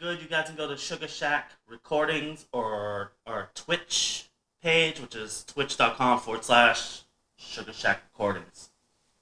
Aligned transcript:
good, 0.00 0.22
you 0.22 0.28
guys 0.28 0.46
can 0.46 0.56
go 0.56 0.66
to 0.66 0.78
Sugar 0.78 1.06
Shack 1.06 1.52
Recordings 1.68 2.46
or 2.54 3.12
our 3.26 3.50
Twitch 3.54 4.30
page, 4.62 4.98
which 4.98 5.14
is 5.14 5.44
twitch.com 5.44 6.20
forward 6.20 6.42
slash 6.42 7.02
Sugar 7.36 7.74
Shack 7.74 8.00
Recordings. 8.10 8.70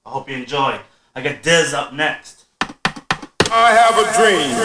I 0.05 0.11
hope 0.11 0.29
you 0.29 0.37
enjoy. 0.37 0.79
I 1.15 1.21
got 1.21 1.43
Diz 1.43 1.73
up 1.73 1.91
next. 1.91 2.45
I 2.61 3.71
have 3.75 3.97
a 3.99 4.07
dream 4.15 4.55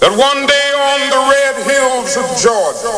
that 0.00 0.10
one 0.18 0.44
day 0.44 0.70
on 0.74 1.06
the 1.08 1.22
red 1.30 1.54
hills 1.70 2.16
of 2.16 2.26
Georgia, 2.42 2.90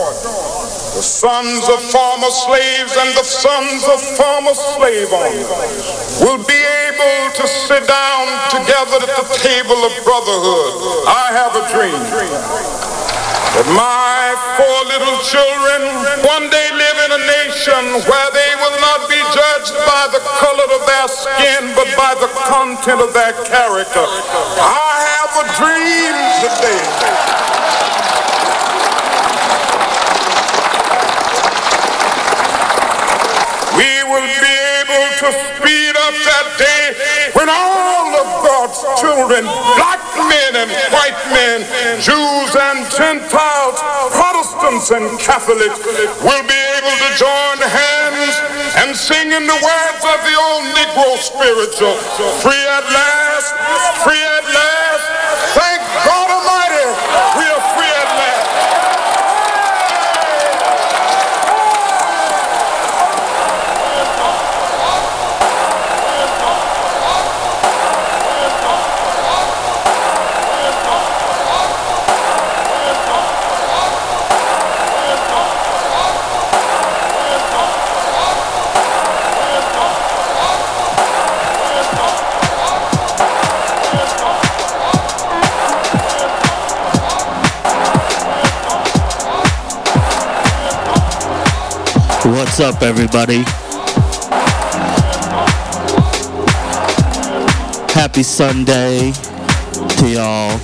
the 0.96 1.04
sons 1.04 1.68
of 1.68 1.76
former 1.92 2.32
slaves 2.32 2.96
and 2.96 3.12
the 3.12 3.28
sons 3.28 3.84
of 3.84 4.00
former 4.16 4.56
slave 4.56 5.12
owners 5.12 6.24
will 6.24 6.40
be 6.40 6.56
able 6.88 7.20
to 7.36 7.45
sit 7.45 7.84
down 7.84 8.24
together 8.48 9.04
at 9.04 9.28
the 9.28 9.36
table 9.45 9.77
of 9.84 9.92
brotherhood. 10.09 11.04
I 11.04 11.36
have 11.36 11.52
a 11.52 11.68
dream 11.68 12.00
that 12.00 13.69
my 13.77 14.32
four 14.56 14.80
little 14.88 15.20
children 15.20 15.84
one 16.24 16.48
day 16.48 16.69
live 16.72 16.98
in 17.05 17.10
a 17.12 17.22
nation 17.44 18.00
where 18.08 18.30
they 18.33 18.52
will 18.56 18.80
not 18.80 19.05
be 19.05 19.20
judged 19.36 19.77
by 19.84 20.08
the 20.16 20.24
color 20.41 20.64
of 20.64 20.83
their 20.88 21.08
skin, 21.12 21.77
but 21.77 21.92
by 21.92 22.16
the 22.16 22.33
content 22.48 23.05
of 23.05 23.12
their 23.12 23.36
character. 23.44 24.00
I 24.64 24.97
have 25.12 25.33
a 25.44 25.47
dream 25.60 26.16
today. 26.41 27.36
We 33.77 33.95
will 34.06 34.30
be 34.41 34.55
able 34.83 35.06
to 35.20 35.28
speed 35.59 35.95
up 35.98 36.14
that 36.14 36.47
day 36.59 36.84
when 37.34 37.48
all 37.51 38.10
of 38.14 38.28
God's 38.47 38.78
children, 39.02 39.42
black 39.74 40.02
men 40.16 40.66
and 40.66 40.70
white 40.95 41.19
men, 41.34 41.66
Jews 41.98 42.50
and 42.55 42.87
Gentiles, 42.95 43.78
Protestants 44.14 44.91
and 44.95 45.19
Catholics, 45.19 45.80
will 46.22 46.45
be 46.47 46.61
able 46.78 46.95
to 46.95 47.11
join 47.19 47.56
hands 47.62 48.34
and 48.83 48.95
sing 48.95 49.33
in 49.33 49.45
the 49.47 49.58
words 49.58 50.03
of 50.06 50.19
the 50.23 50.34
old 50.39 50.64
Negro 50.77 51.19
spiritual, 51.19 51.97
free 52.45 52.64
at 52.70 52.86
last, 52.92 53.50
free 54.05 54.23
at 54.23 54.47
last. 54.55 55.16
What's 92.58 92.74
up, 92.74 92.82
everybody? 92.82 93.42
Happy 97.92 98.22
Sunday 98.22 99.12
to 99.12 100.08
y'all. 100.08 100.56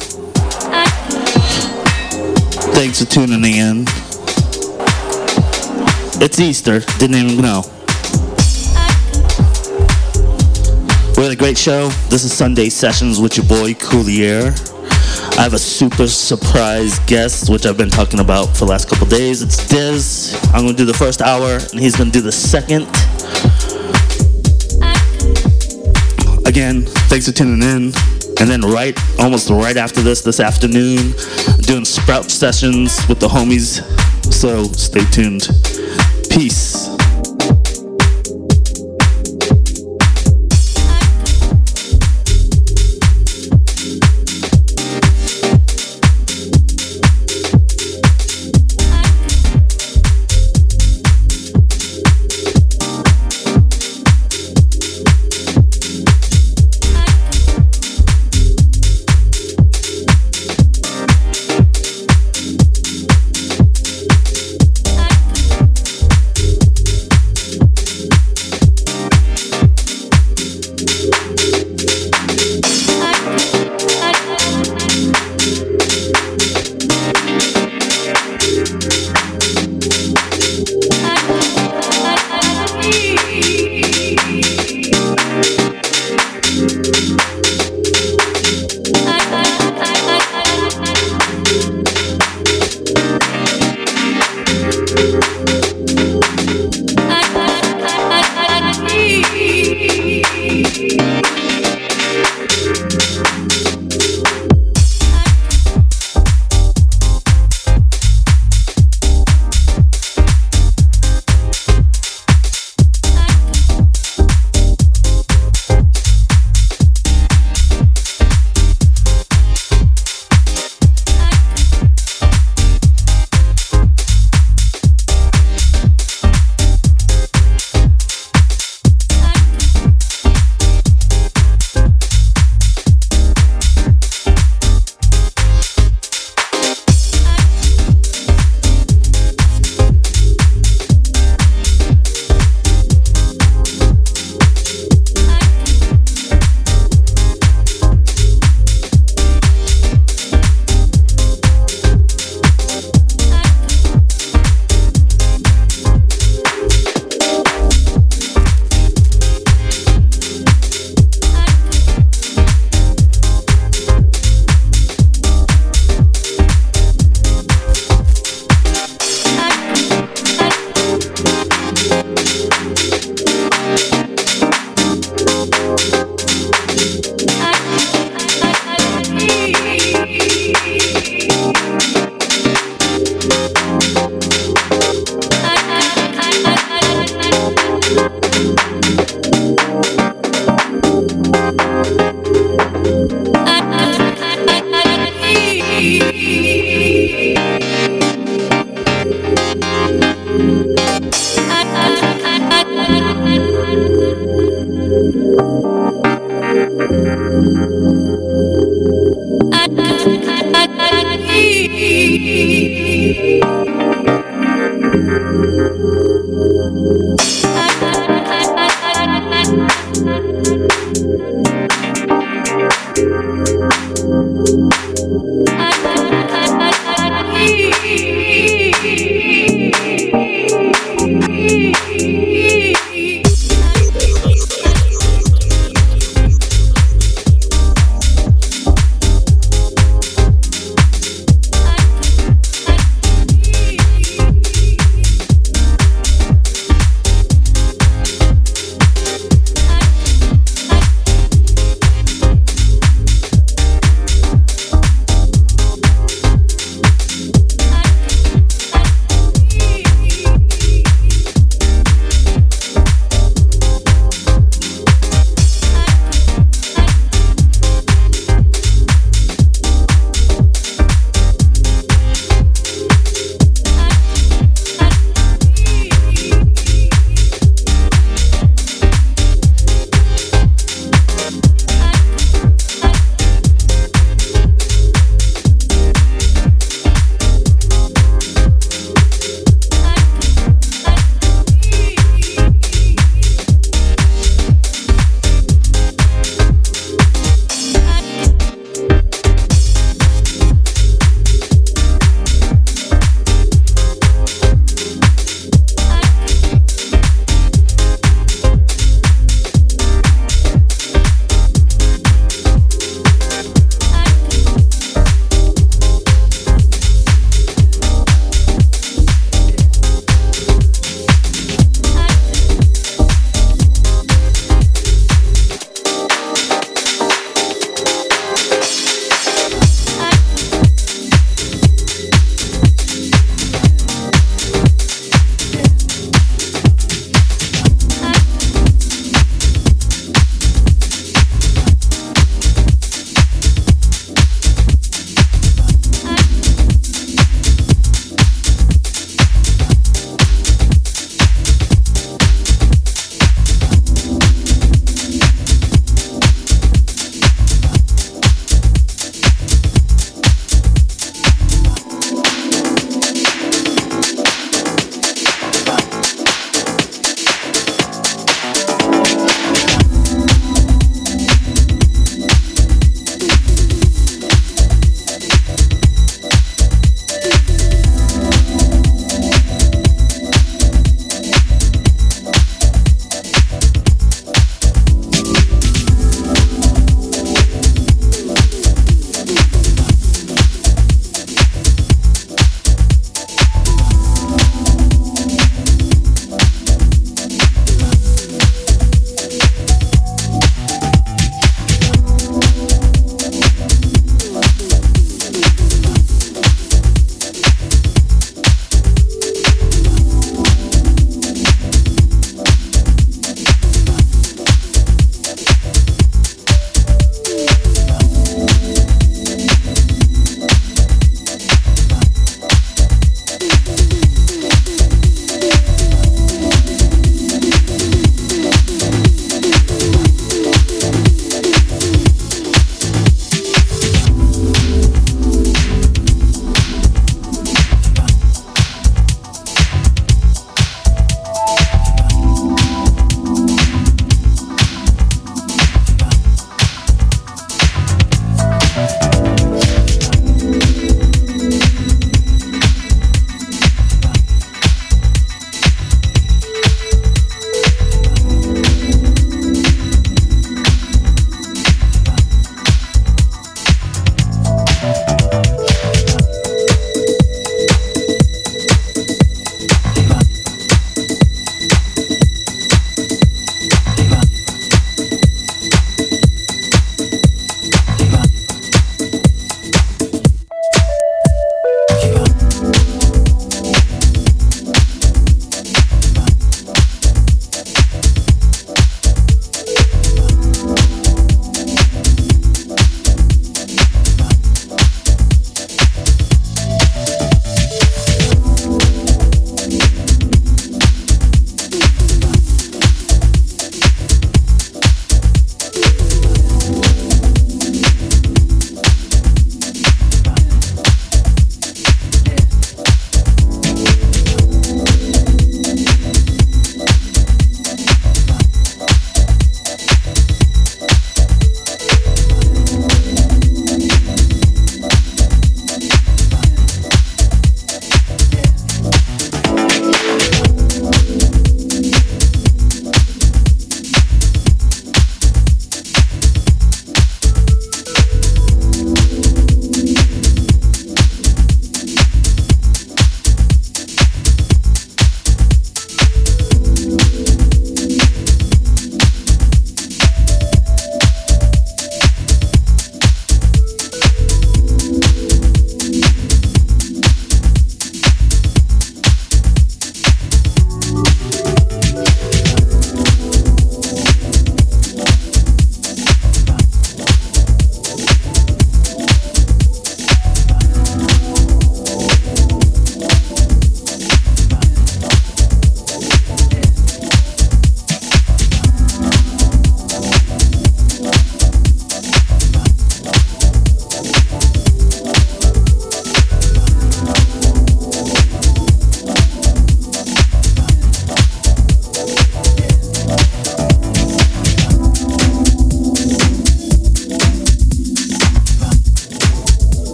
Thanks 2.72 3.00
for 3.00 3.10
tuning 3.10 3.44
in. 3.44 3.84
It's 6.22 6.40
Easter, 6.40 6.80
didn't 6.98 7.16
even 7.16 7.42
know. 7.42 7.62
We 11.18 11.24
had 11.24 11.32
a 11.32 11.36
great 11.36 11.58
show. 11.58 11.90
This 12.08 12.24
is 12.24 12.32
Sunday 12.32 12.70
Sessions 12.70 13.20
with 13.20 13.36
your 13.36 13.44
boy 13.44 13.74
Coulier. 13.74 14.71
I 15.38 15.42
have 15.42 15.54
a 15.54 15.58
super 15.58 16.06
surprise 16.06 16.98
guest, 17.00 17.48
which 17.50 17.64
I've 17.64 17.78
been 17.78 17.90
talking 17.90 18.20
about 18.20 18.54
for 18.56 18.66
the 18.66 18.70
last 18.70 18.88
couple 18.88 19.06
days. 19.06 19.42
It's 19.42 19.66
Diz. 19.66 20.38
I'm 20.52 20.64
gonna 20.64 20.74
do 20.74 20.84
the 20.84 20.94
first 20.94 21.22
hour, 21.22 21.58
and 21.72 21.80
he's 21.80 21.96
gonna 21.96 22.10
do 22.10 22.20
the 22.20 22.30
second. 22.30 22.82
Again, 26.46 26.82
thanks 27.08 27.26
for 27.26 27.32
tuning 27.32 27.62
in. 27.62 27.92
And 28.40 28.50
then 28.50 28.60
right, 28.60 28.98
almost 29.18 29.48
right 29.48 29.76
after 29.76 30.02
this, 30.02 30.20
this 30.20 30.38
afternoon, 30.38 31.14
I'm 31.48 31.60
doing 31.60 31.84
Sprout 31.84 32.30
sessions 32.30 33.00
with 33.08 33.18
the 33.18 33.28
homies. 33.28 33.80
So 34.32 34.64
stay 34.64 35.04
tuned. 35.06 35.48
Peace. 36.30 36.61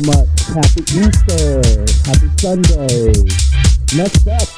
much. 0.00 0.28
Happy 0.54 0.82
Easter. 0.94 1.62
Happy 2.06 2.28
Sunday. 2.38 3.12
Next 3.96 4.26
up 4.28 4.48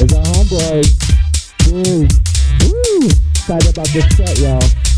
is 0.00 0.12
our 0.12 0.24
homeboy. 0.24 0.82
Woo. 1.70 2.06
Woo. 2.66 3.08
Excited 3.30 3.76
about 3.76 3.88
this 3.88 4.16
set, 4.16 4.38
y'all. 4.38 4.91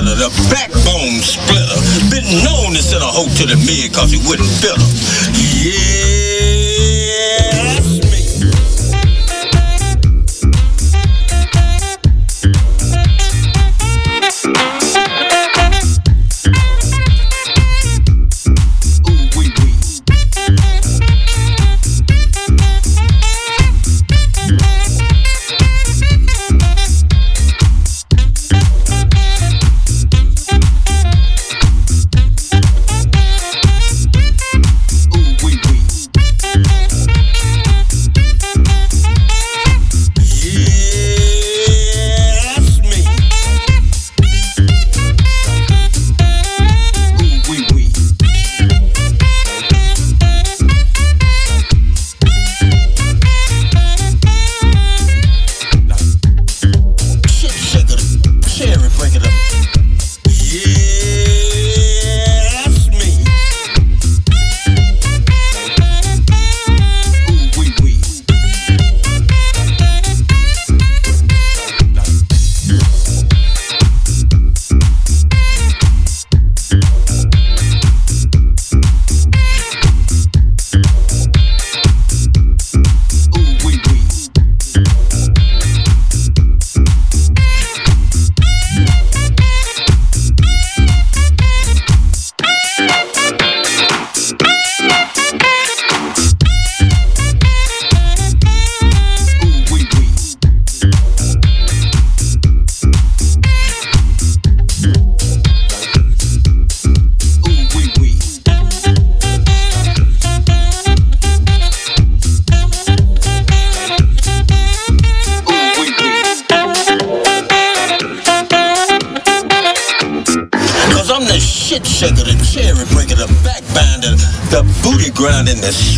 the 0.00 0.32
backbone 0.48 1.20
splitter. 1.20 1.76
Been 2.08 2.24
known 2.40 2.72
to 2.72 2.80
send 2.80 3.02
a 3.02 3.06
hoe 3.06 3.28
to 3.28 3.44
the 3.44 3.56
mid 3.60 3.92
cause 3.92 4.10
he 4.10 4.16
wouldn't 4.24 4.48
bitter. 4.64 4.91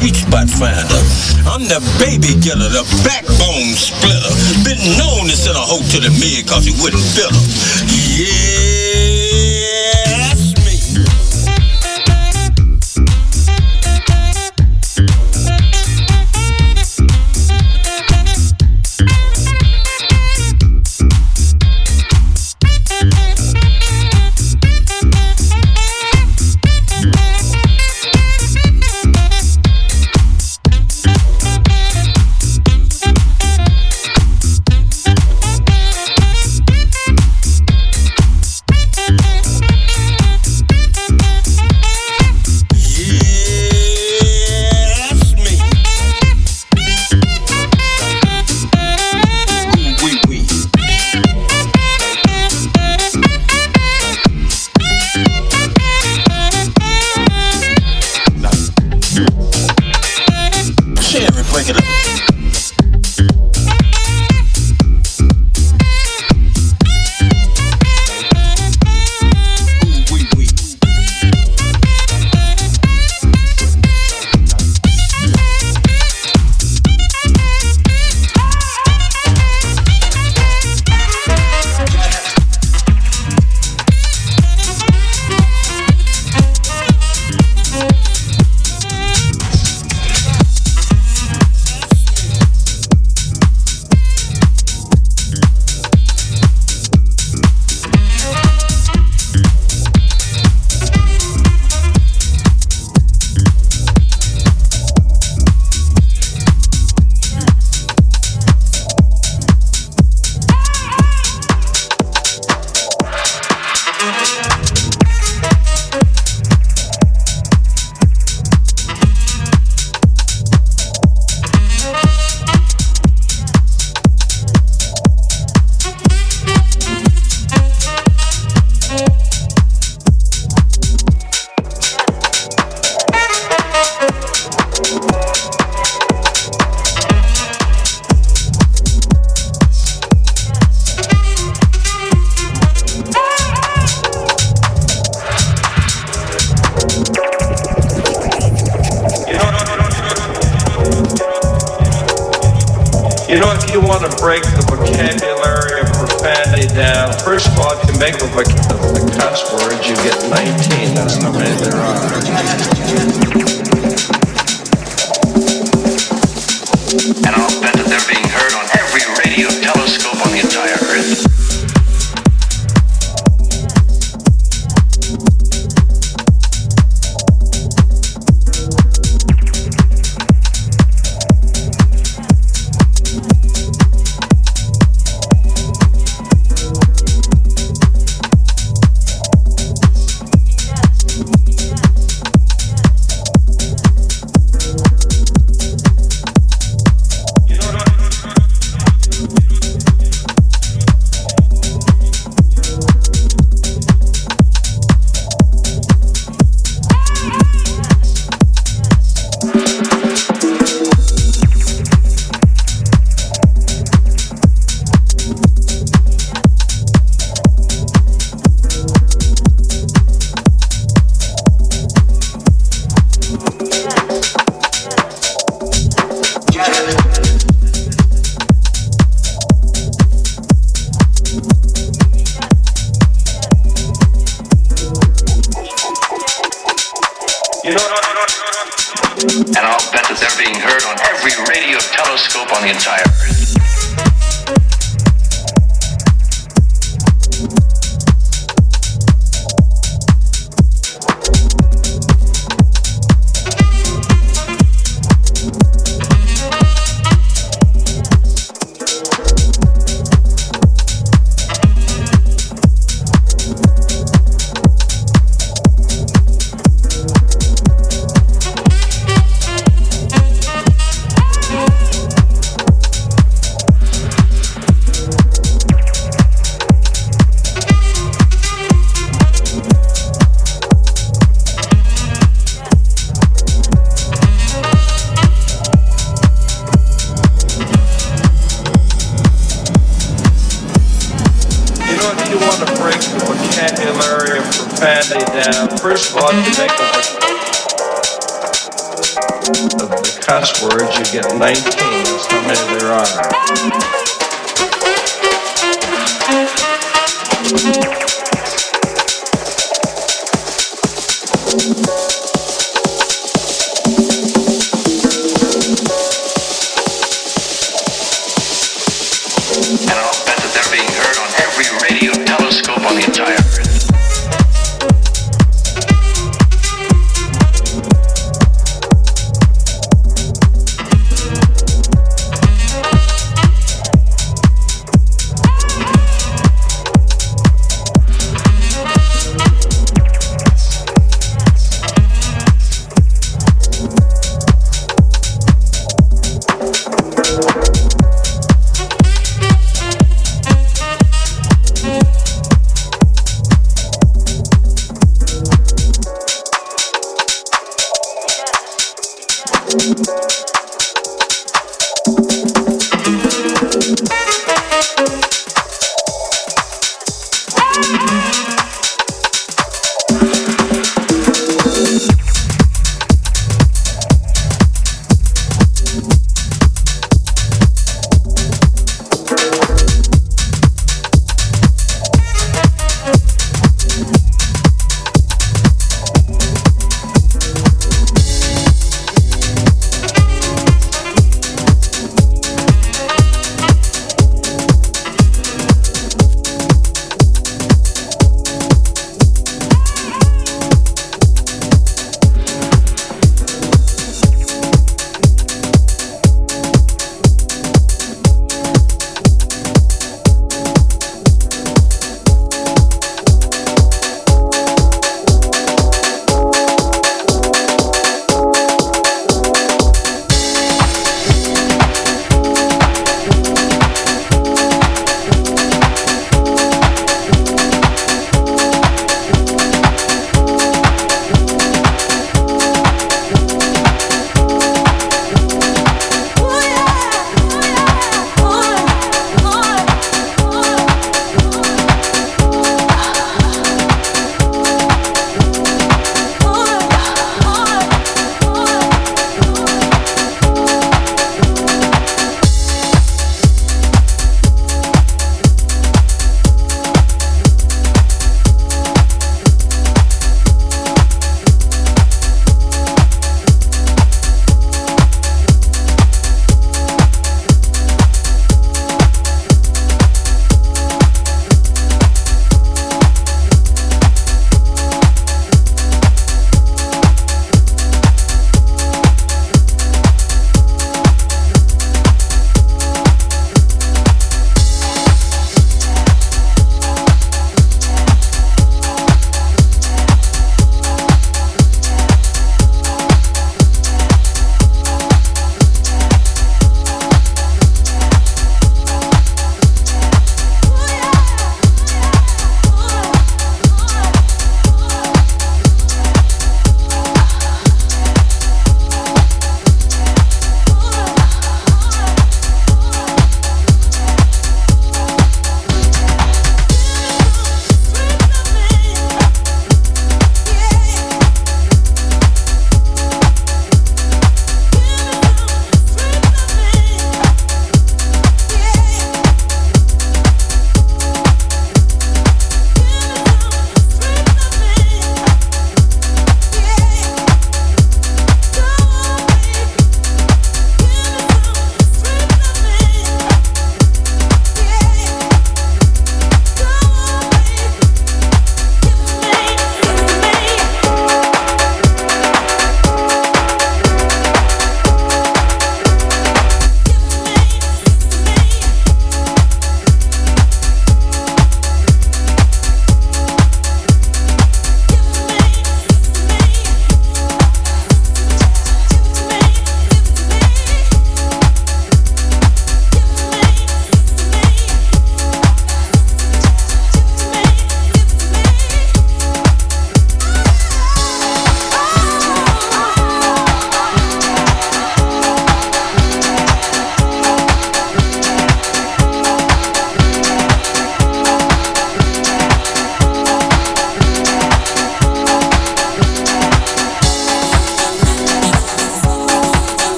sweet 0.00 0.16
spot 0.16 0.48
finder. 0.48 1.00
I'm 1.44 1.68
the 1.68 1.80
baby 2.00 2.32
killer, 2.40 2.72
the 2.72 2.84
backbone 3.04 3.76
splitter. 3.76 4.32
Been 4.64 4.80
known 4.96 5.28
to 5.28 5.36
send 5.36 5.56
a 5.56 5.60
hoe 5.60 5.84
to 5.92 5.98
the 6.00 6.08
mid 6.16 6.48
cause 6.48 6.64
you 6.64 6.72
wouldn't 6.80 7.04
fill 7.12 7.28
her. 7.28 7.89